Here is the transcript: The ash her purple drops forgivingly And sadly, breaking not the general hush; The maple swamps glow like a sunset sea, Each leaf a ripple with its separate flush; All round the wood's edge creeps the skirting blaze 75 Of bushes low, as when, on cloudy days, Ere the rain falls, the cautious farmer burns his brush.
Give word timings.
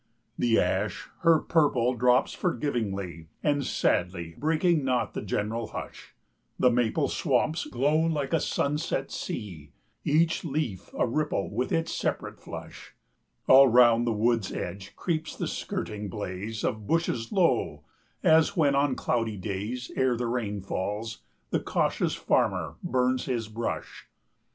The 0.35 0.59
ash 0.59 1.07
her 1.19 1.37
purple 1.37 1.93
drops 1.93 2.33
forgivingly 2.33 3.27
And 3.43 3.63
sadly, 3.63 4.33
breaking 4.35 4.83
not 4.83 5.13
the 5.13 5.21
general 5.21 5.67
hush; 5.67 6.15
The 6.57 6.71
maple 6.71 7.07
swamps 7.07 7.65
glow 7.65 7.97
like 7.97 8.33
a 8.33 8.39
sunset 8.39 9.11
sea, 9.11 9.73
Each 10.03 10.43
leaf 10.43 10.89
a 10.97 11.05
ripple 11.05 11.51
with 11.51 11.71
its 11.71 11.93
separate 11.93 12.39
flush; 12.39 12.95
All 13.47 13.67
round 13.67 14.07
the 14.07 14.11
wood's 14.11 14.51
edge 14.51 14.95
creeps 14.95 15.35
the 15.35 15.47
skirting 15.47 16.09
blaze 16.09 16.61
75 16.61 16.81
Of 16.81 16.87
bushes 16.87 17.31
low, 17.31 17.83
as 18.23 18.57
when, 18.57 18.73
on 18.73 18.95
cloudy 18.95 19.37
days, 19.37 19.91
Ere 19.95 20.17
the 20.17 20.25
rain 20.25 20.61
falls, 20.61 21.21
the 21.51 21.59
cautious 21.59 22.15
farmer 22.15 22.77
burns 22.81 23.25
his 23.25 23.47
brush. 23.49 24.07